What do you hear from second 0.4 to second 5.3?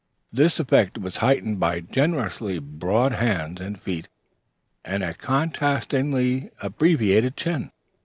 effect was heightened by generously broad hands and feet and a